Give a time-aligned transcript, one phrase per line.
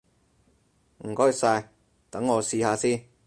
[1.05, 1.71] 唔該晒，
[2.09, 3.05] 等我試下先！